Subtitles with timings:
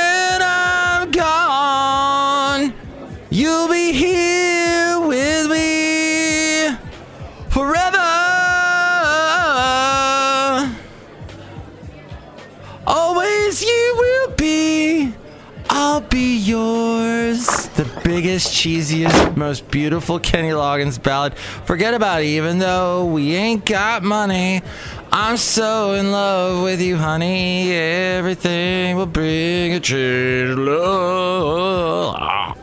[18.07, 21.37] biggest, cheesiest, most beautiful Kenny Loggins ballad.
[21.65, 24.63] Forget about it, even though we ain't got money.
[25.11, 27.73] I'm so in love with you, honey.
[27.73, 30.57] Everything will bring a change.
[30.57, 32.57] Love.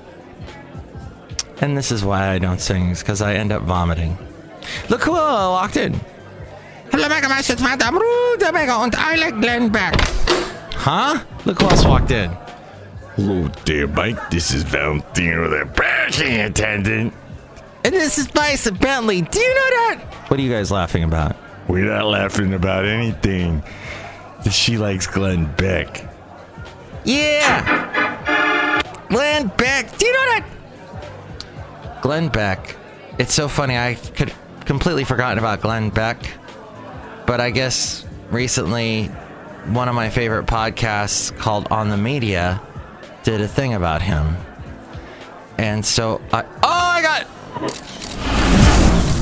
[1.59, 4.17] And this is why I don't sing, is because I end up vomiting.
[4.88, 6.00] Look who uh, walked in.
[6.90, 10.00] Hello, Mega Master Rutabaga, and I like Glenn Beck.
[10.72, 11.22] Huh?
[11.44, 12.31] Look who else walked in.
[13.16, 14.31] Oh, Hello there, Mike.
[14.31, 17.13] This is Valentino, the parking attendant.
[17.85, 19.22] And this is Bison Bentley.
[19.22, 20.00] Do you know that?
[20.29, 21.35] What are you guys laughing about?
[21.68, 23.62] We're not laughing about anything.
[24.50, 26.09] She likes Glenn Beck.
[27.06, 28.81] Yeah!
[29.09, 29.96] Glenn Beck.
[29.97, 32.02] Do you know that?
[32.02, 32.75] Glenn Beck.
[33.19, 33.78] It's so funny.
[33.78, 34.34] I could
[34.66, 36.18] completely forgotten about Glenn Beck.
[37.28, 39.06] But I guess recently
[39.68, 42.59] one of my favorite podcasts called On the Media
[43.23, 44.35] did a thing about him.
[45.57, 47.28] And so I Oh, I got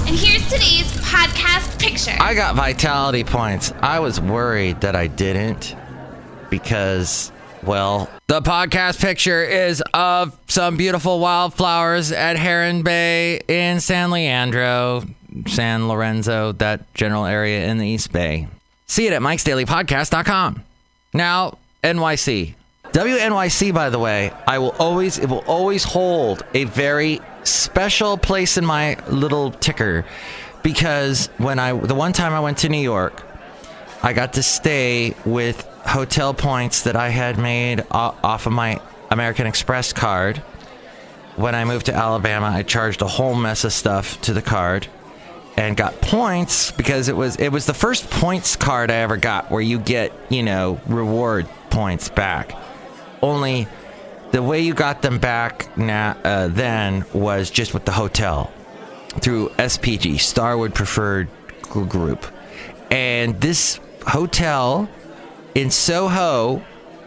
[0.08, 2.16] And here's today's podcast picture.
[2.20, 3.72] I got vitality points.
[3.82, 5.76] I was worried that I didn't
[6.50, 7.32] because,
[7.64, 15.04] well, the podcast picture is of some beautiful wildflowers at Heron Bay in San Leandro,
[15.48, 18.48] San Lorenzo, that general area in the East Bay.
[18.88, 20.64] See it at mikesdailypodcast.com.
[21.14, 22.56] Now, NYC.
[22.94, 28.58] WNYC, by the way, I will always, it will always hold a very special place
[28.58, 30.06] in my little ticker
[30.62, 33.24] because when I, the one time I went to New York,
[34.04, 39.48] I got to stay with hotel points that I had made off of my American
[39.48, 40.38] Express card.
[41.38, 44.88] When I moved to Alabama, I charged a whole mess of stuff to the card
[45.56, 49.50] and got points because it was it was the first points card I ever got
[49.50, 52.61] where you get, you know, reward points back.
[53.22, 53.68] Only
[54.32, 58.52] the way you got them back now uh, then was just with the hotel
[59.20, 61.28] through SPG, Starwood Preferred
[61.70, 62.26] Group.
[62.90, 64.90] And this hotel
[65.54, 66.64] in Soho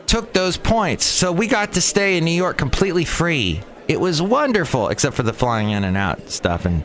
[0.06, 1.04] took those points.
[1.04, 3.62] So we got to stay in New York completely free.
[3.88, 6.84] It was wonderful, except for the flying in and out stuff and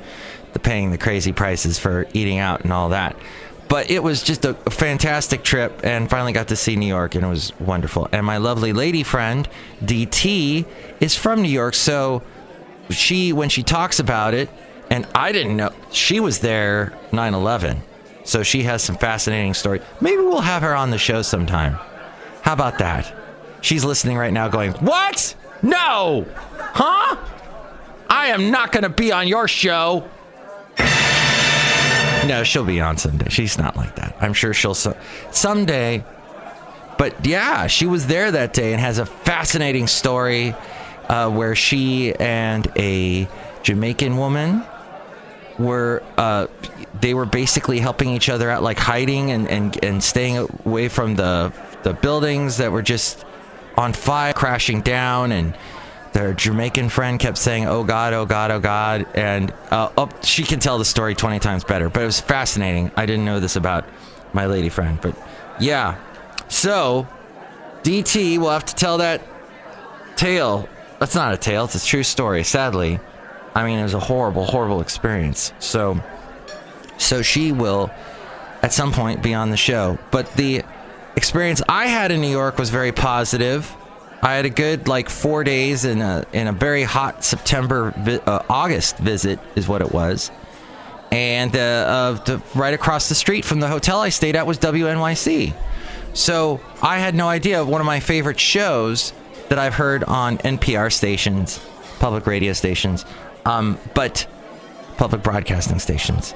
[0.54, 3.16] the paying the crazy prices for eating out and all that.
[3.70, 7.24] But it was just a fantastic trip and finally got to see New York and
[7.24, 8.10] it was wonderful.
[8.12, 9.48] And my lovely lady friend,
[9.84, 10.66] DT,
[11.00, 11.76] is from New York.
[11.76, 12.24] So
[12.90, 14.50] she, when she talks about it,
[14.90, 17.84] and I didn't know, she was there 9 11.
[18.24, 19.82] So she has some fascinating story.
[20.02, 21.78] Maybe we'll have her on the show sometime.
[22.42, 23.14] How about that?
[23.62, 25.36] She's listening right now going, What?
[25.62, 26.26] No!
[26.58, 27.18] Huh?
[28.10, 30.10] I am not going to be on your show.
[32.30, 33.28] No, she'll be on someday.
[33.30, 34.16] She's not like that.
[34.22, 34.96] I'm sure she'll so-
[35.32, 36.04] someday.
[36.98, 40.54] But yeah, she was there that day and has a fascinating story
[41.08, 43.28] uh, where she and a
[43.64, 44.64] Jamaican woman
[45.58, 46.48] were uh,
[47.02, 51.16] they were basically helping each other out, like hiding and, and, and staying away from
[51.16, 51.52] the
[51.84, 53.26] the buildings that were just
[53.76, 55.56] on fire, crashing down, and
[56.20, 60.44] their Jamaican friend kept saying, "Oh God, oh God, oh God," and uh, oh, she
[60.44, 61.90] can tell the story twenty times better.
[61.90, 62.92] But it was fascinating.
[62.98, 63.86] I didn't know this about
[64.34, 65.16] my lady friend, but
[65.62, 65.96] yeah.
[66.50, 67.08] So
[67.84, 69.22] DT will have to tell that
[70.18, 70.68] tale.
[71.00, 71.64] That's not a tale.
[71.66, 72.44] It's a true story.
[72.44, 73.00] Sadly,
[73.56, 75.54] I mean, it was a horrible, horrible experience.
[75.60, 76.04] So,
[76.98, 77.90] so she will
[78.62, 79.98] at some point be on the show.
[80.12, 80.64] But the
[81.16, 83.74] experience I had in New York was very positive.
[84.22, 88.22] I had a good like four days in a in a very hot September vi-
[88.26, 90.30] uh, August visit is what it was,
[91.12, 94.60] and uh, uh, the, right across the street from the hotel I stayed at was
[94.60, 95.54] WNYC.
[96.14, 97.64] So I had no idea.
[97.64, 99.14] One of my favorite shows
[99.48, 101.60] that I've heard on NPR stations,
[102.00, 103.06] public radio stations,
[103.46, 104.28] um, but
[104.98, 106.34] public broadcasting stations,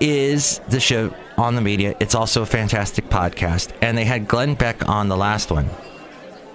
[0.00, 1.96] is the show on the media.
[1.98, 5.70] It's also a fantastic podcast, and they had Glenn Beck on the last one.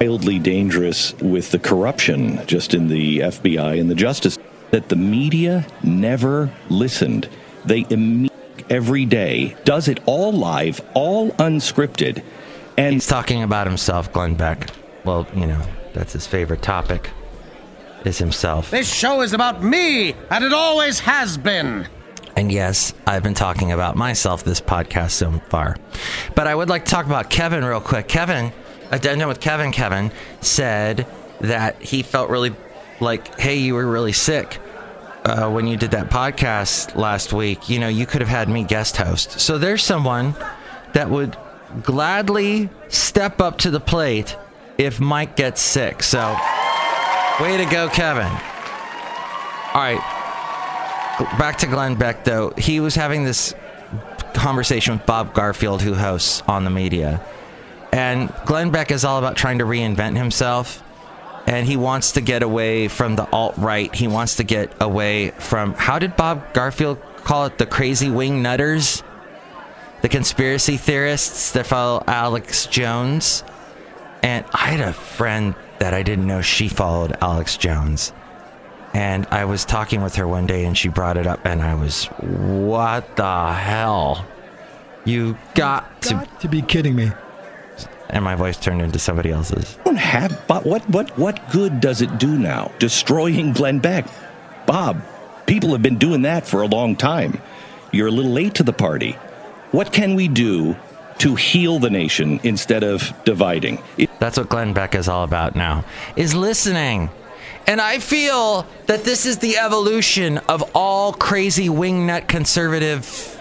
[0.01, 4.39] Wildly dangerous with the corruption just in the FBI and the justice
[4.71, 7.29] that the media never listened.
[7.65, 8.31] They imme-
[8.67, 12.23] every day does it all live, all unscripted,
[12.77, 14.71] and He's talking about himself, Glenn Beck.
[15.05, 15.61] Well, you know,
[15.93, 17.11] that's his favorite topic,
[18.03, 18.71] is himself.
[18.71, 21.87] This show is about me, and it always has been.
[22.35, 25.77] And yes, I've been talking about myself this podcast so far.
[26.33, 28.07] But I would like to talk about Kevin real quick.
[28.07, 28.51] Kevin,
[28.91, 30.11] addendum with Kevin, Kevin
[30.41, 31.07] said
[31.41, 32.55] that he felt really
[32.99, 34.59] like, hey, you were really sick
[35.25, 37.69] uh, when you did that podcast last week.
[37.69, 39.39] You know, you could have had me guest host.
[39.39, 40.35] So there's someone
[40.93, 41.35] that would
[41.83, 44.35] gladly step up to the plate
[44.77, 46.03] if Mike gets sick.
[46.03, 46.37] So,
[47.39, 48.31] way to go, Kevin.
[49.73, 50.21] All right
[51.37, 52.53] back to Glenn Beck though.
[52.57, 53.53] He was having this
[54.33, 57.21] conversation with Bob Garfield, who hosts on the media,
[57.91, 60.83] and Glenn Beck is all about trying to reinvent himself,
[61.47, 63.93] and he wants to get away from the alt right.
[63.93, 67.57] He wants to get away from how did Bob Garfield call it?
[67.57, 69.03] The crazy wing nutters,
[70.01, 73.43] the conspiracy theorists that follow Alex Jones.
[74.23, 78.13] And I had a friend that I didn't know she followed Alex Jones.
[78.93, 81.75] And I was talking with her one day and she brought it up, and I
[81.75, 84.25] was, what the hell?
[85.05, 86.27] You got to.
[86.41, 87.11] To be kidding me.
[88.11, 89.77] And my voice turned into somebody else's.
[89.85, 90.43] don't have.
[90.47, 92.71] But what what what good does it do now?
[92.79, 94.05] Destroying Glenn Beck,
[94.65, 95.01] Bob.
[95.45, 97.41] People have been doing that for a long time.
[97.91, 99.13] You're a little late to the party.
[99.71, 100.75] What can we do
[101.19, 103.81] to heal the nation instead of dividing?
[103.97, 105.83] It- That's what Glenn Beck is all about now,
[106.15, 107.09] is listening.
[107.67, 113.37] And I feel that this is the evolution of all crazy wingnut conservative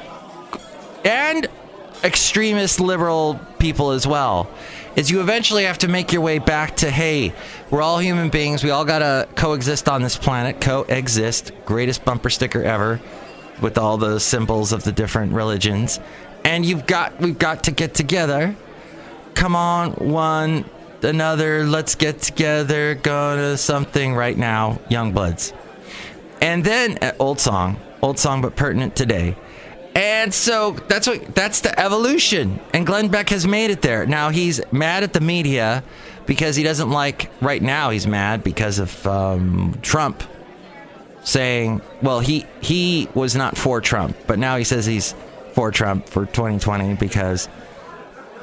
[1.04, 1.48] and
[2.04, 4.50] extremist liberal people as well.
[4.96, 7.32] Is you eventually have to make your way back to hey,
[7.70, 8.64] we're all human beings.
[8.64, 10.60] We all gotta coexist on this planet.
[10.60, 11.52] Coexist.
[11.64, 13.00] Greatest bumper sticker ever,
[13.62, 16.00] with all the symbols of the different religions.
[16.44, 18.56] And you've got we've got to get together
[19.34, 20.64] come on, one
[21.02, 25.52] another, let's get together, go to something right now, Young Bloods.
[26.40, 29.36] And then uh, old song, old song but pertinent today.
[29.94, 32.60] And so that's what that's the evolution.
[32.72, 34.06] And Glenn Beck has made it there.
[34.06, 35.82] Now he's mad at the media
[36.26, 40.22] because he doesn't like right now he's mad because of um, Trump
[41.24, 45.14] saying, well, he he was not for Trump, but now he says he's
[45.54, 47.48] for Trump for 2020 because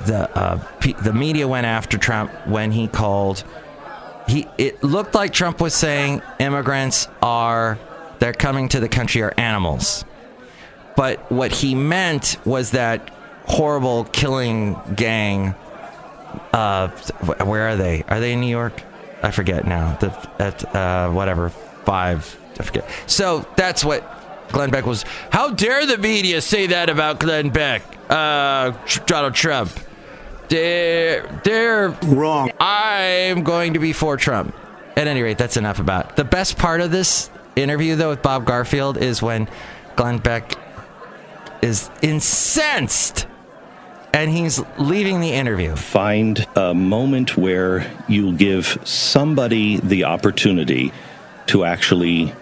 [0.05, 3.43] the uh, p- the media went after Trump when he called.
[4.27, 7.79] He it looked like Trump was saying immigrants are
[8.19, 10.03] they're coming to the country are animals,
[10.97, 13.11] but what he meant was that
[13.45, 15.55] horrible killing gang.
[16.51, 16.89] Uh,
[17.45, 18.03] where are they?
[18.09, 18.81] Are they in New York?
[19.23, 19.95] I forget now.
[19.95, 22.37] The at uh, whatever five.
[22.59, 22.89] I forget.
[23.05, 24.03] So that's what
[24.49, 25.03] Glenn Beck was.
[25.31, 27.83] How dare the media say that about Glenn Beck?
[28.09, 28.71] Uh,
[29.05, 29.71] Donald Trump.
[30.49, 32.51] They're they're wrong.
[32.59, 34.55] I'm going to be for Trump.
[34.95, 36.15] At any rate, that's enough about.
[36.15, 39.47] The best part of this interview, though, with Bob Garfield is when
[39.95, 40.57] Glenn Beck
[41.67, 43.27] is incensed
[44.13, 45.75] and he's leaving the interview.
[45.75, 50.93] find a moment where you give somebody the opportunity
[51.45, 52.33] to actually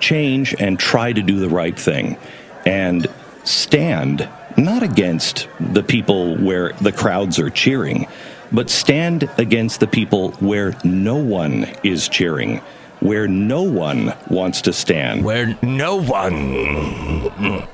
[0.00, 2.18] change and try to do the right thing
[2.66, 3.06] and
[3.44, 8.08] stand not against the people where the crowds are cheering,
[8.50, 12.58] but stand against the people where no one is cheering,
[13.00, 15.24] where no one wants to stand.
[15.24, 17.68] Where no one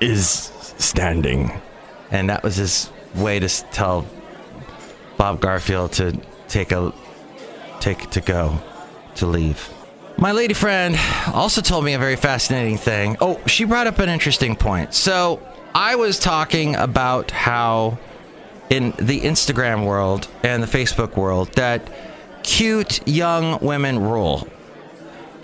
[0.00, 1.52] is standing.
[2.10, 4.06] And that was his way to tell
[5.16, 6.92] Bob Garfield to take a
[7.80, 8.60] take to go.
[9.16, 9.68] to leave.
[10.16, 10.96] My lady friend
[11.32, 13.16] also told me a very fascinating thing.
[13.20, 14.94] Oh, she brought up an interesting point.
[14.94, 15.40] So,
[15.74, 17.98] I was talking about how
[18.70, 21.82] in the Instagram world and the Facebook world that
[22.44, 24.46] cute young women rule.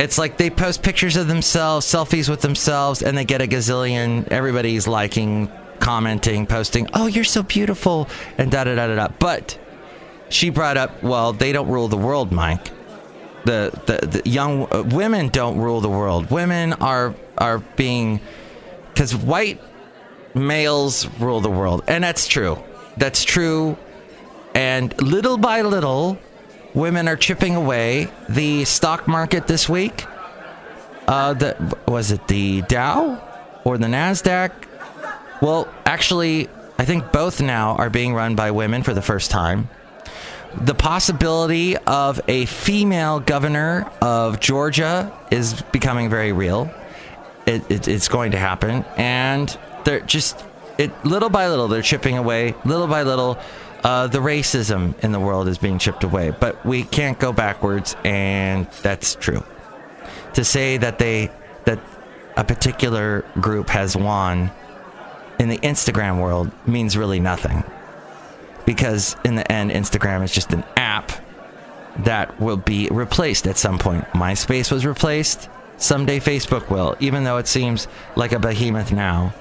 [0.00, 4.26] It's like they post pictures of themselves, selfies with themselves, and they get a gazillion.
[4.28, 9.08] Everybody's liking, commenting, posting, oh, you're so beautiful, and da da da da da.
[9.18, 9.58] But
[10.30, 12.70] she brought up, well, they don't rule the world, Mike.
[13.44, 16.30] The, the, the young uh, women don't rule the world.
[16.30, 18.20] Women are are being
[18.88, 19.60] because white
[20.34, 22.58] males rule the world, and that's true.
[22.96, 23.76] That's true.
[24.54, 26.18] And little by little,
[26.74, 28.08] women are chipping away.
[28.28, 30.06] The stock market this week,
[31.06, 33.22] uh, the was it the Dow
[33.64, 34.52] or the Nasdaq?
[35.40, 36.48] Well, actually,
[36.78, 39.68] I think both now are being run by women for the first time.
[40.62, 46.72] The possibility of a female governor of Georgia is becoming very real.
[47.46, 50.44] It, it, it's going to happen, and they're just
[50.80, 52.54] it little by little they're chipping away.
[52.64, 53.38] Little by little,
[53.84, 56.30] uh, the racism in the world is being chipped away.
[56.30, 59.44] But we can't go backwards, and that's true.
[60.34, 61.30] To say that they
[61.64, 61.80] that
[62.36, 64.50] a particular group has won
[65.38, 67.64] in the Instagram world means really nothing.
[68.66, 71.10] Because in the end, Instagram is just an app
[72.00, 74.04] that will be replaced at some point.
[74.08, 75.48] MySpace was replaced.
[75.76, 79.34] Someday Facebook will, even though it seems like a behemoth now.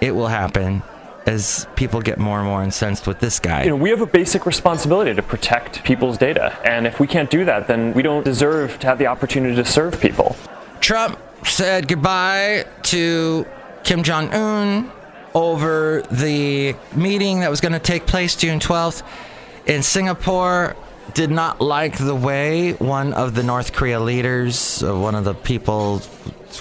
[0.00, 0.82] It will happen
[1.26, 3.64] as people get more and more incensed with this guy.
[3.64, 6.58] You know, we have a basic responsibility to protect people's data.
[6.64, 9.64] And if we can't do that, then we don't deserve to have the opportunity to
[9.64, 10.36] serve people.
[10.80, 13.46] Trump said goodbye to
[13.84, 14.90] Kim Jong un
[15.34, 19.02] over the meeting that was going to take place June 12th
[19.66, 20.76] in Singapore.
[21.14, 25.34] Did not like the way one of the North Korea leaders, uh, one of the
[25.34, 26.00] people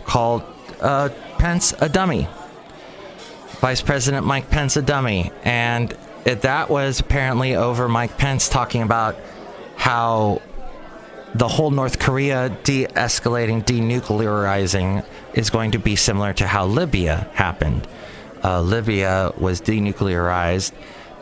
[0.06, 0.44] called
[0.82, 2.28] uh, Pence a dummy.
[3.62, 5.32] Vice President Mike Pence a dummy.
[5.44, 9.16] And it, that was apparently over Mike Pence talking about
[9.76, 10.42] how
[11.36, 17.30] the whole North Korea de escalating, denuclearizing is going to be similar to how Libya
[17.34, 17.88] happened.
[18.44, 20.72] Uh, Libya was denuclearized.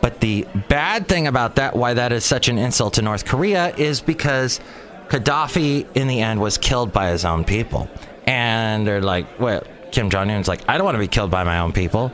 [0.00, 3.74] But the bad thing about that, why that is such an insult to North Korea,
[3.76, 4.60] is because
[5.08, 7.86] Gaddafi, in the end, was killed by his own people.
[8.26, 11.44] And they're like, well, Kim Jong Un's like, I don't want to be killed by
[11.44, 12.12] my own people,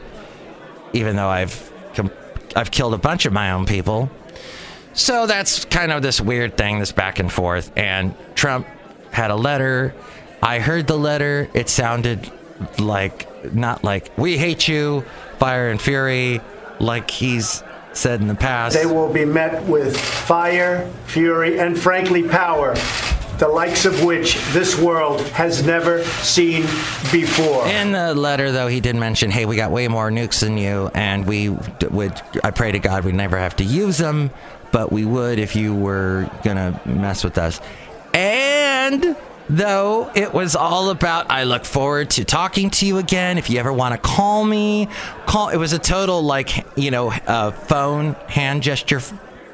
[0.93, 1.73] even though I've
[2.55, 4.11] I've killed a bunch of my own people.
[4.95, 7.71] So that's kind of this weird thing, this back and forth.
[7.77, 8.67] And Trump
[9.11, 9.95] had a letter.
[10.43, 11.51] I heard the letter.
[11.53, 12.31] It sounded
[12.79, 15.05] like, not like, we hate you,
[15.39, 16.41] fire and fury,
[16.81, 17.63] like he's
[17.93, 18.75] said in the past.
[18.75, 22.75] They will be met with fire, fury, and frankly, power,
[23.39, 26.63] the likes of which this world has never seen
[27.13, 27.67] before.
[27.67, 30.91] In the letter, though, he did mention, "Hey, we got way more nukes than you,
[30.95, 31.51] and we
[31.91, 32.21] would.
[32.43, 34.31] I pray to God we never have to use them,
[34.73, 37.61] but we would if you were gonna mess with us."
[38.15, 39.17] And
[39.51, 43.37] though it was all about, I look forward to talking to you again.
[43.37, 44.89] If you ever want to call me,
[45.27, 45.51] call.
[45.51, 49.03] It was a total like you know, uh, phone hand gesture,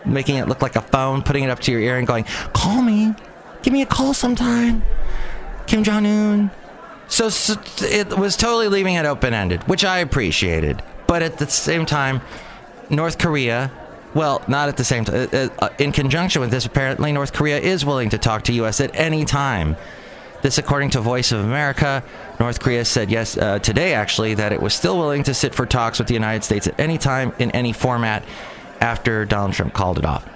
[0.05, 2.81] making it look like a phone, putting it up to your ear and going, "Call
[2.81, 3.15] me."
[3.62, 4.83] Give me a call sometime.
[5.66, 6.50] Kim Jong Un.
[7.09, 10.83] So, so it was totally leaving it open ended, which I appreciated.
[11.07, 12.23] But at the same time,
[12.88, 13.71] North Korea,
[14.14, 17.59] well, not at the same time, uh, uh, in conjunction with this, apparently North Korea
[17.59, 18.81] is willing to talk to U.S.
[18.81, 19.76] at any time.
[20.42, 22.02] This, according to Voice of America,
[22.40, 25.66] North Korea said yes uh, today, actually, that it was still willing to sit for
[25.66, 28.25] talks with the United States at any time in any format
[28.81, 30.28] after Donald Trump called it off.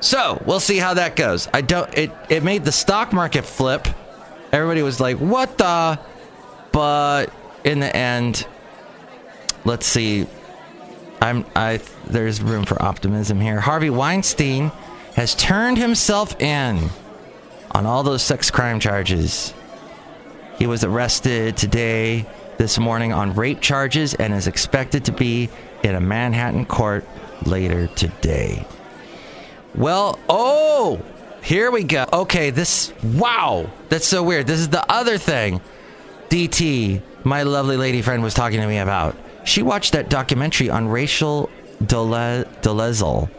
[0.00, 1.48] So we'll see how that goes.
[1.52, 1.92] I don't.
[1.96, 3.86] It it made the stock market flip.
[4.52, 5.98] Everybody was like, "What the?"
[6.72, 7.26] But
[7.64, 8.46] in the end,
[9.64, 10.26] let's see.
[11.20, 11.80] I'm I.
[12.06, 13.60] There's room for optimism here.
[13.60, 14.72] Harvey Weinstein
[15.16, 16.88] has turned himself in
[17.72, 19.52] on all those sex crime charges.
[20.58, 22.26] He was arrested today,
[22.58, 25.48] this morning, on rape charges and is expected to be
[25.82, 27.06] in a Manhattan court
[27.44, 28.66] later today.
[29.74, 31.00] Well, oh,
[31.42, 32.06] here we go.
[32.12, 34.46] Okay, this, wow, that's so weird.
[34.46, 35.60] This is the other thing
[36.28, 39.16] DT, my lovely lady friend, was talking to me about.
[39.44, 41.48] She watched that documentary on Rachel
[41.84, 43.30] Dole- Dolezal,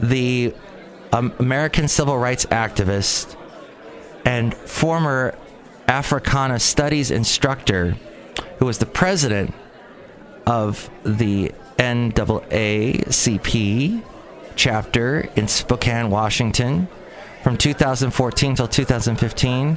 [0.00, 0.54] the
[1.12, 3.36] um, American civil rights activist
[4.24, 5.34] and former
[5.88, 7.96] Africana studies instructor
[8.58, 9.54] who was the president
[10.46, 12.42] of the NAACP
[14.60, 16.86] chapter in Spokane, Washington,
[17.42, 19.76] from 2014 till 2015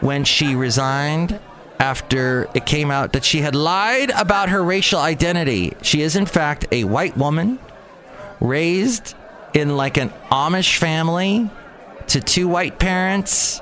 [0.00, 1.38] when she resigned
[1.78, 5.76] after it came out that she had lied about her racial identity.
[5.82, 7.58] She is, in fact, a white woman
[8.40, 9.14] raised
[9.52, 11.50] in like an Amish family
[12.06, 13.60] to two white parents,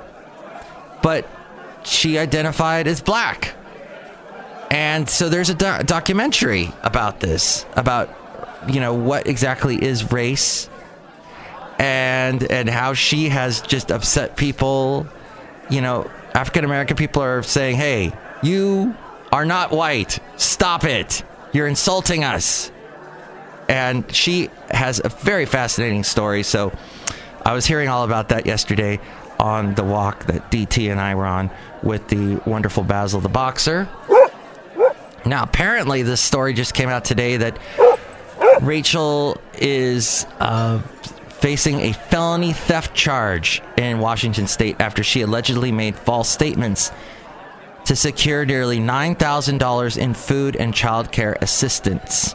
[1.02, 1.28] but
[1.84, 3.56] she identified as black.
[4.70, 8.15] And so there's a do- documentary about this, about
[8.68, 10.68] you know what exactly is race,
[11.78, 15.06] and and how she has just upset people.
[15.68, 18.94] You know, African American people are saying, "Hey, you
[19.32, 20.18] are not white.
[20.36, 21.22] Stop it.
[21.52, 22.70] You're insulting us."
[23.68, 26.44] And she has a very fascinating story.
[26.44, 26.72] So
[27.44, 29.00] I was hearing all about that yesterday
[29.38, 31.50] on the walk that DT and I were on
[31.82, 33.88] with the wonderful Basil the boxer.
[35.24, 37.58] Now, apparently, this story just came out today that
[38.60, 40.80] Rachel is uh,
[41.28, 46.90] facing a felony theft charge in Washington state after she allegedly made false statements
[47.84, 52.34] to secure nearly $9,000 in food and child care assistance.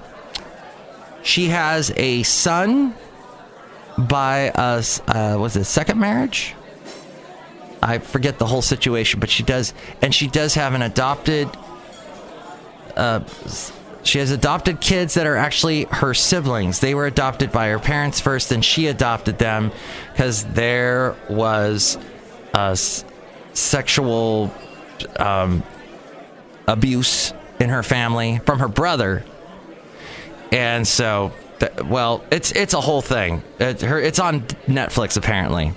[1.24, 2.96] She has a son
[3.98, 6.56] by a, uh, was it second marriage?
[7.84, 11.50] I forget the whole situation, but she does, and she does have an adopted
[12.96, 13.22] uh,
[14.04, 16.80] she has adopted kids that are actually her siblings.
[16.80, 19.72] They were adopted by her parents first, and she adopted them
[20.12, 21.98] because there was
[22.56, 23.06] a s-
[23.54, 24.52] sexual
[25.18, 25.64] um,
[26.68, 29.24] abuse in her family from her brother,
[30.52, 33.44] and so th- well, it's it's a whole thing.
[33.60, 35.74] It, her, it's on Netflix apparently.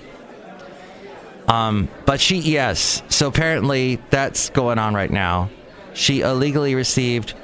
[1.47, 5.51] Um, but she yes, so apparently that's going on right now.
[5.93, 7.35] She illegally received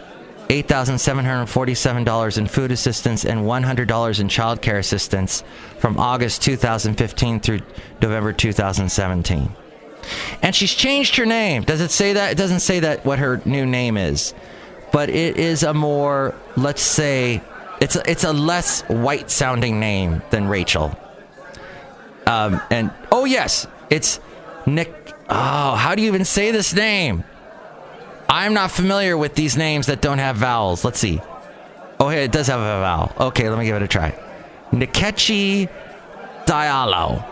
[0.52, 5.46] $8,747 in food assistance and $100 in child care assistance
[5.80, 7.62] from August 2015 through
[8.02, 9.50] November 2017.
[10.42, 11.64] And she's changed her name.
[11.64, 12.34] Does it say that?
[12.34, 14.34] It doesn't say that what her new name is.
[14.92, 17.42] But it is a more, let's say,
[17.80, 20.94] it's a, it's a less white sounding name than Rachel.
[22.28, 24.20] Um, and oh yes, it's
[24.66, 25.14] Nick.
[25.30, 27.24] Oh, how do you even say this name?
[28.32, 30.86] I'm not familiar with these names that don't have vowels.
[30.86, 31.20] Let's see.
[32.00, 33.12] Oh, hey, it does have a vowel.
[33.28, 34.18] Okay, let me give it a try.
[34.72, 35.68] Nkechi
[36.46, 37.26] Diallo.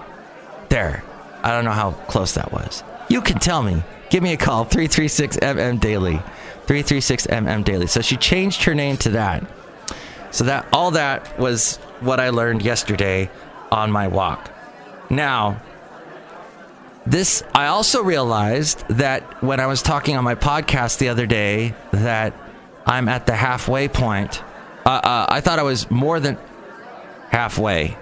[0.67, 1.01] There.
[1.41, 2.83] I don't know how close that was.
[3.07, 3.81] You can tell me.
[4.09, 6.21] Give me a call 336MM Daily.
[6.65, 7.87] 336MM Daily.
[7.87, 9.45] So she changed her name to that.
[10.31, 13.31] So that all that was what I learned yesterday
[13.71, 14.51] on my walk.
[15.09, 15.61] Now,
[17.05, 21.73] this I also realized that when I was talking on my podcast the other day
[21.91, 22.33] that
[22.85, 24.43] I'm at the halfway point.
[24.85, 26.37] Uh, uh, I thought I was more than
[27.29, 27.97] halfway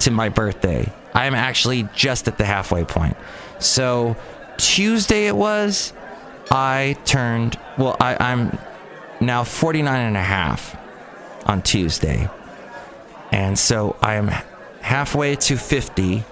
[0.00, 0.92] to my birthday.
[1.14, 3.16] I am actually just at the halfway point.
[3.58, 4.16] So
[4.56, 5.92] Tuesday it was.
[6.50, 7.96] I turned well.
[8.00, 8.58] I, I'm
[9.20, 10.76] now 49 and a half
[11.46, 12.28] on Tuesday,
[13.32, 14.28] and so I am
[14.80, 16.24] halfway to 50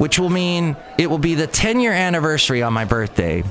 [0.00, 3.44] which will mean it will be the 10 year anniversary on my birthday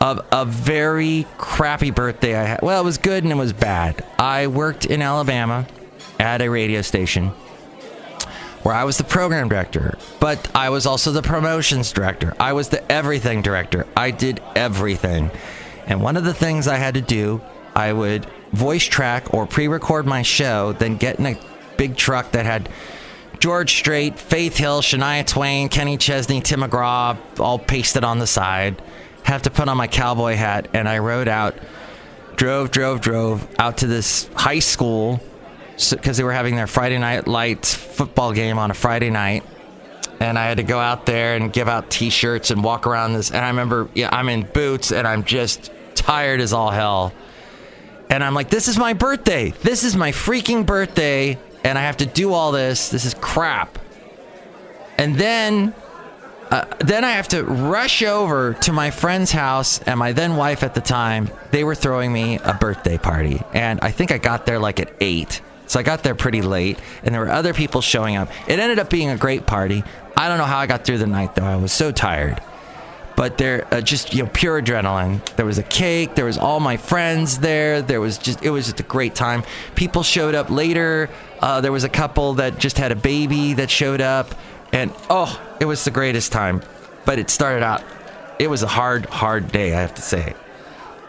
[0.00, 2.60] of a very crappy birthday I had.
[2.60, 4.04] Well, it was good and it was bad.
[4.18, 5.68] I worked in Alabama
[6.18, 7.28] at a radio station
[8.64, 12.34] where I was the program director, but I was also the promotions director.
[12.40, 13.86] I was the everything director.
[13.96, 15.30] I did everything.
[15.86, 17.40] And one of the things I had to do,
[17.76, 21.38] I would voice track or pre record my show, then get in a
[21.76, 22.68] big truck that had
[23.44, 28.80] George Strait, Faith Hill, Shania Twain, Kenny Chesney, Tim McGraw, all pasted on the side.
[29.24, 31.54] Have to put on my cowboy hat, and I rode out,
[32.36, 35.20] drove, drove, drove out to this high school
[35.90, 39.44] because they were having their Friday night lights football game on a Friday night.
[40.20, 43.30] And I had to go out there and give out T-shirts and walk around this.
[43.30, 47.12] And I remember, yeah, I'm in boots and I'm just tired as all hell.
[48.08, 49.50] And I'm like, this is my birthday.
[49.60, 52.90] This is my freaking birthday and I have to do all this.
[52.90, 53.78] This is crap.
[54.98, 55.74] And then,
[56.50, 60.62] uh, then I have to rush over to my friend's house and my then wife
[60.62, 61.30] at the time.
[61.50, 64.92] They were throwing me a birthday party, and I think I got there like at
[65.00, 65.40] eight.
[65.66, 68.28] So I got there pretty late, and there were other people showing up.
[68.46, 69.82] It ended up being a great party.
[70.16, 71.44] I don't know how I got through the night though.
[71.44, 72.40] I was so tired.
[73.16, 75.24] But there, uh, just you know, pure adrenaline.
[75.36, 76.14] There was a cake.
[76.16, 77.80] There was all my friends there.
[77.80, 79.44] There was just, it was just a great time.
[79.76, 81.08] People showed up later.
[81.40, 84.34] Uh, there was a couple that just had a baby that showed up,
[84.72, 86.62] and oh, it was the greatest time.
[87.04, 87.84] But it started out,
[88.38, 89.74] it was a hard, hard day.
[89.74, 90.34] I have to say.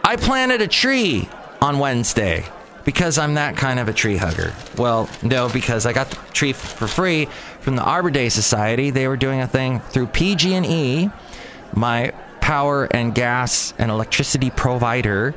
[0.03, 1.27] I planted a tree
[1.61, 2.45] on Wednesday.
[2.83, 4.53] because I'm that kind of a tree hugger.
[4.77, 7.27] Well, no, because I got the tree for free
[7.59, 8.91] from the Arbor Day Society.
[8.91, 11.09] They were doing a thing through PG&E,
[11.75, 12.11] my
[12.41, 15.33] power and gas and electricity provider,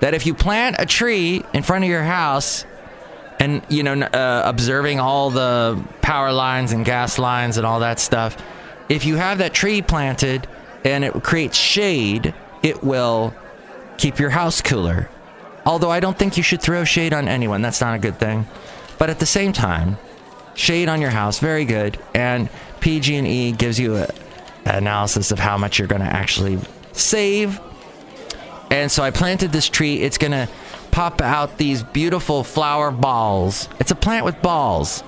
[0.00, 2.64] that if you plant a tree in front of your house
[3.38, 8.00] and you know uh, observing all the power lines and gas lines and all that
[8.00, 8.36] stuff,
[8.88, 10.48] if you have that tree planted
[10.84, 13.34] and it creates shade, it will
[13.98, 15.08] keep your house cooler.
[15.64, 17.62] Although I don't think you should throw shade on anyone.
[17.62, 18.46] That's not a good thing.
[18.98, 19.98] But at the same time,
[20.54, 21.98] shade on your house, very good.
[22.14, 22.48] And
[22.80, 24.08] PG&E gives you a
[24.64, 26.58] analysis of how much you're going to actually
[26.92, 27.60] save.
[28.70, 30.00] And so I planted this tree.
[30.00, 30.48] It's going to
[30.90, 33.68] pop out these beautiful flower balls.
[33.78, 35.02] It's a plant with balls.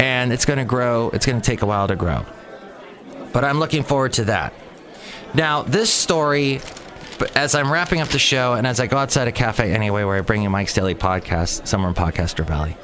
[0.00, 1.10] And it's going to grow.
[1.10, 2.24] It's going to take a while to grow.
[3.32, 4.54] But I'm looking forward to that.
[5.34, 6.60] Now, this story
[7.34, 10.16] as I'm wrapping up the show and as I go outside a cafe anyway, where
[10.16, 12.76] I bring you Mike's Daily Podcast, somewhere in Podcaster Valley,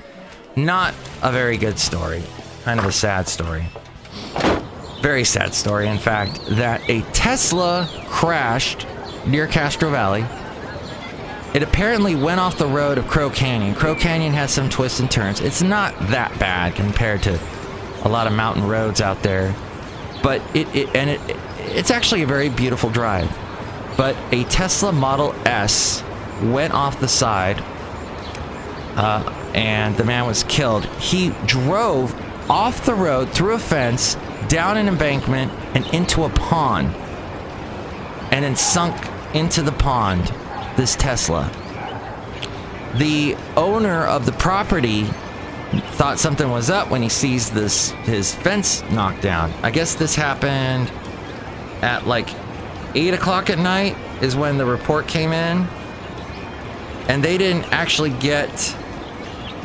[0.56, 2.22] not a very good story.
[2.64, 3.66] Kind of a sad story.
[5.04, 8.86] Very sad story, in fact, that a Tesla crashed
[9.26, 10.24] near Castro Valley.
[11.52, 13.74] It apparently went off the road of Crow Canyon.
[13.74, 15.40] Crow Canyon has some twists and turns.
[15.42, 17.38] It's not that bad compared to
[18.02, 19.54] a lot of mountain roads out there,
[20.22, 21.20] but it, it and it,
[21.58, 23.30] it's actually a very beautiful drive
[23.96, 26.02] but a Tesla Model S
[26.42, 27.62] went off the side
[28.96, 29.22] uh,
[29.54, 30.84] and the man was killed.
[30.96, 32.14] He drove
[32.50, 34.16] off the road through a fence,
[34.48, 36.94] down an embankment, and into a pond.
[38.32, 38.96] And then sunk
[39.34, 40.32] into the pond,
[40.76, 41.50] this Tesla.
[42.96, 45.04] The owner of the property
[45.92, 49.52] thought something was up when he sees this his fence knocked down.
[49.62, 50.92] I guess this happened
[51.82, 52.28] at like
[52.94, 55.66] 8 o'clock at night is when the report came in.
[57.08, 58.50] And they didn't actually get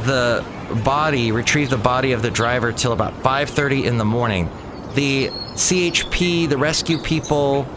[0.03, 0.43] the
[0.83, 4.49] body, retrieve the body of the driver till about 5.30 in the morning.
[4.93, 7.67] The CHP, the rescue people,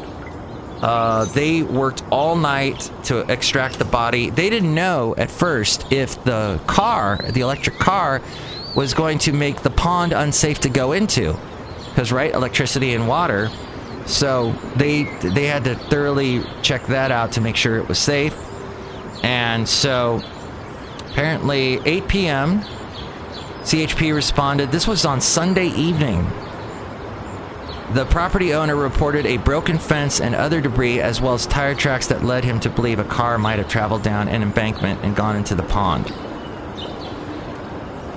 [0.80, 4.30] uh, they worked all night to extract the body.
[4.30, 8.20] They didn't know at first if the car, the electric car,
[8.74, 11.36] was going to make the pond unsafe to go into.
[11.90, 13.50] Because, right, electricity and water
[14.06, 18.34] so they they had to thoroughly check that out to make sure it was safe.
[19.22, 20.20] And so
[21.10, 22.60] apparently 8 p.m.
[23.62, 24.72] CHP responded.
[24.72, 26.26] This was on Sunday evening.
[27.92, 32.06] The property owner reported a broken fence and other debris, as well as tire tracks
[32.06, 35.36] that led him to believe a car might have traveled down an embankment and gone
[35.36, 36.10] into the pond.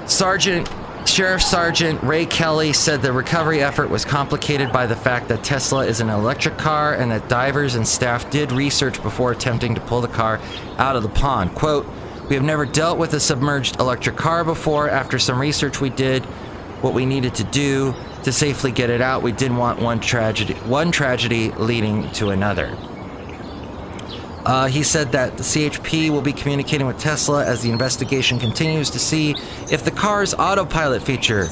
[0.10, 0.70] Sergeant
[1.06, 5.86] Sheriff Sergeant Ray Kelly said the recovery effort was complicated by the fact that Tesla
[5.86, 10.00] is an electric car and that divers and staff did research before attempting to pull
[10.00, 10.40] the car
[10.78, 11.54] out of the pond.
[11.54, 11.86] Quote,
[12.30, 14.90] We have never dealt with a submerged electric car before.
[14.90, 16.24] After some research we did
[16.82, 17.94] what we needed to do
[18.26, 19.22] to safely get it out.
[19.22, 22.76] We didn't want one tragedy one tragedy leading to another.
[24.46, 28.90] Uh, he said that the CHP will be communicating with Tesla as the investigation continues
[28.92, 29.36] to see
[29.72, 31.48] if the car's autopilot feature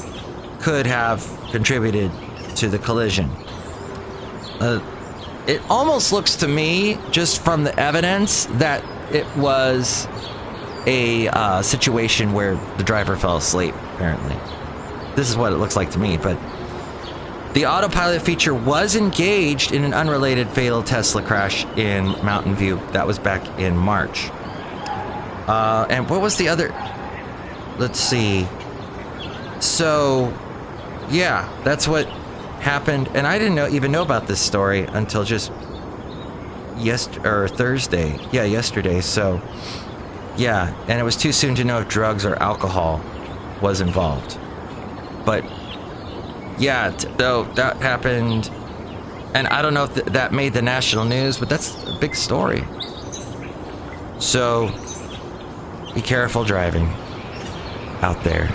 [0.60, 2.10] could have contributed
[2.56, 3.30] to the collision.
[4.60, 4.80] Uh,
[5.46, 8.82] it almost looks to me, just from the evidence, that
[9.12, 10.08] it was
[10.86, 14.36] a uh, situation where the driver fell asleep, apparently.
[15.14, 16.36] This is what it looks like to me, but
[17.54, 22.80] the autopilot feature was engaged in an unrelated fatal Tesla crash in Mountain View.
[22.92, 24.28] That was back in March.
[25.46, 26.70] Uh, and what was the other?
[27.78, 28.46] Let's see.
[29.60, 30.36] So,
[31.10, 32.06] yeah, that's what
[32.60, 33.08] happened.
[33.14, 35.52] And I didn't know, even know about this story until just
[36.76, 38.18] yes or Thursday.
[38.32, 39.00] Yeah, yesterday.
[39.00, 39.40] So,
[40.36, 43.00] yeah, and it was too soon to know if drugs or alcohol
[43.60, 44.38] was involved.
[45.24, 45.44] But
[46.58, 48.50] yeah, though that happened,
[49.34, 52.14] and I don't know if th- that made the national news, but that's a big
[52.14, 52.64] story.
[54.18, 54.70] So,
[55.94, 56.86] be careful driving
[58.02, 58.50] out there.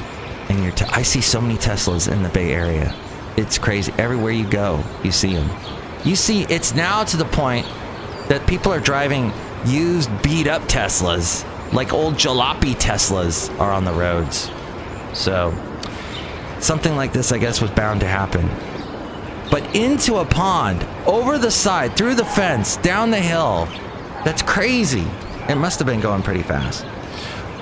[0.49, 2.95] And your, te- I see so many Teslas in the Bay Area.
[3.38, 3.93] It's crazy.
[3.97, 5.49] Everywhere you go, you see them.
[6.03, 7.65] You see, it's now to the point
[8.29, 9.31] that people are driving
[9.65, 14.49] used, beat up Teslas, like old jalopy Teslas, are on the roads.
[15.13, 15.51] So,
[16.60, 18.50] something like this, I guess, was bound to happen.
[19.50, 23.67] But into a pond, over the side, through the fence, down the hill.
[24.24, 25.06] That's crazy.
[25.48, 26.86] It must have been going pretty fast.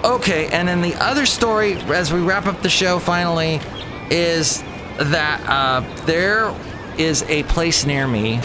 [0.03, 3.61] Okay, and then the other story, as we wrap up the show finally,
[4.09, 4.61] is
[4.99, 6.53] that uh, there
[6.97, 8.41] is a place near me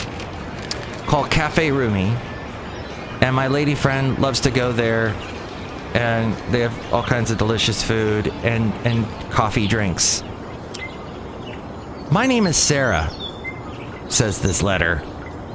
[1.07, 2.15] called Cafe Rumi,
[3.21, 5.15] and my lady friend loves to go there
[5.95, 10.23] and they have all kinds of delicious food and, and coffee drinks.
[12.13, 13.11] My name is Sarah,
[14.11, 15.03] says this letter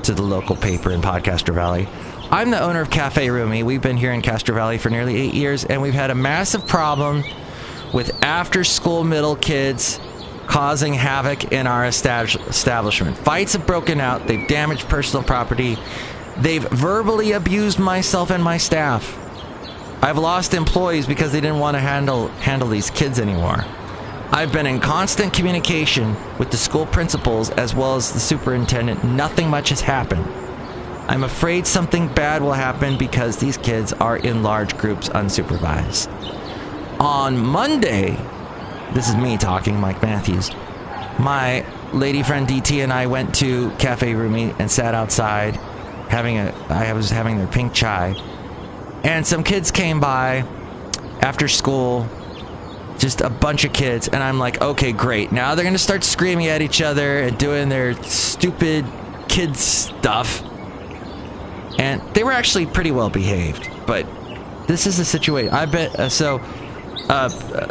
[0.02, 1.88] to the local paper in Podcaster Valley.
[2.32, 3.62] I'm the owner of Cafe Rumi.
[3.62, 6.68] We've been here in Castro Valley for nearly eight years, and we've had a massive
[6.68, 7.24] problem
[7.94, 10.00] with after school middle kids
[10.48, 13.16] causing havoc in our establish- establishment.
[13.20, 15.78] Fights have broken out, they've damaged personal property,
[16.38, 19.16] they've verbally abused myself and my staff.
[20.02, 23.64] I've lost employees because they didn't want to handle handle these kids anymore.
[24.30, 29.04] I've been in constant communication with the school principals as well as the superintendent.
[29.04, 30.26] Nothing much has happened.
[31.10, 36.10] I'm afraid something bad will happen because these kids are in large groups unsupervised.
[37.00, 38.18] On Monday,
[38.94, 40.52] this is me talking, Mike Matthews.
[41.18, 45.56] My lady friend DT and I went to Cafe Rumi and sat outside
[46.10, 48.14] having a I was having their pink chai.
[49.06, 50.46] And some kids came by
[51.22, 52.10] after school,
[52.98, 55.32] just a bunch of kids, and I'm like, okay, great.
[55.32, 58.86] Now they're gonna start screaming at each other and doing their stupid
[59.28, 60.44] kids stuff.
[61.80, 64.08] And they were actually pretty well behaved, but
[64.68, 65.54] this is the situation.
[65.54, 66.42] I bet uh, so.
[67.10, 67.30] Uh,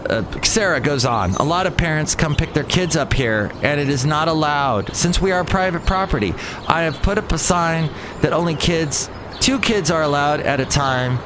[0.08, 1.34] uh, Sarah goes on.
[1.34, 4.96] A lot of parents come pick their kids up here, and it is not allowed
[4.96, 6.32] since we are private property.
[6.66, 7.90] I have put up a sign
[8.22, 9.10] that only kids,
[9.40, 11.18] two kids, are allowed at a time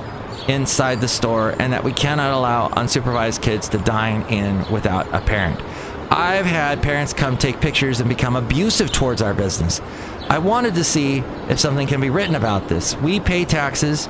[0.51, 5.21] inside the store, and that we cannot allow unsupervised kids to dine in without a
[5.21, 5.61] parent.
[6.11, 9.81] I've had parents come take pictures and become abusive towards our business.
[10.29, 12.97] I wanted to see if something can be written about this.
[12.97, 14.09] We pay taxes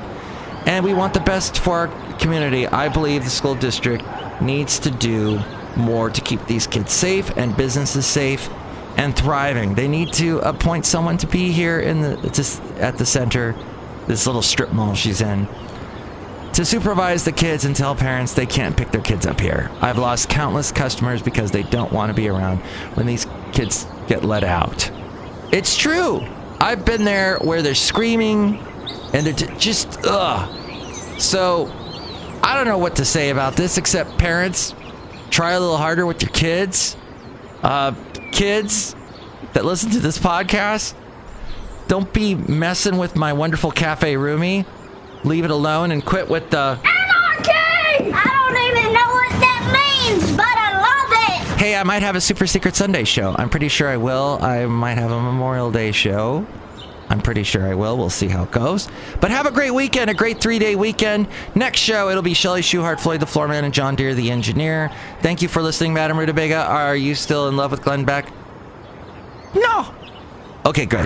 [0.65, 2.67] and we want the best for our community.
[2.67, 4.03] I believe the school district
[4.41, 5.39] needs to do
[5.75, 8.49] more to keep these kids safe and businesses safe
[8.97, 9.75] and thriving.
[9.75, 13.55] They need to appoint someone to be here in the at the center,
[14.07, 15.47] this little strip mall she's in,
[16.53, 19.71] to supervise the kids and tell parents they can't pick their kids up here.
[19.81, 22.59] I've lost countless customers because they don't want to be around
[22.95, 24.91] when these kids get let out.
[25.51, 26.21] It's true.
[26.59, 28.57] I've been there where they're screaming
[29.13, 31.19] and they're just ugh.
[31.19, 31.71] So
[32.43, 34.73] I don't know what to say about this except parents
[35.29, 36.97] try a little harder with your kids.
[37.63, 37.93] Uh,
[38.31, 38.95] kids
[39.53, 40.95] that listen to this podcast,
[41.87, 44.65] don't be messing with my wonderful cafe Rumi.
[45.23, 48.11] Leave it alone and quit with the Anarchy!
[48.11, 51.59] I don't even know what that means, but I love it!
[51.59, 53.35] Hey, I might have a Super Secret Sunday show.
[53.37, 54.39] I'm pretty sure I will.
[54.41, 56.45] I might have a Memorial Day show.
[57.09, 57.97] I'm pretty sure I will.
[57.97, 58.87] We'll see how it goes.
[59.19, 61.27] But have a great weekend, a great three day weekend.
[61.55, 64.89] Next show, it'll be Shelly Schuhart, Floyd the Floorman, and John Deere the Engineer.
[65.21, 66.63] Thank you for listening, Madam Rutabaga.
[66.63, 68.31] Are you still in love with Glenn Beck?
[69.53, 69.93] No.
[70.65, 71.05] Okay, good.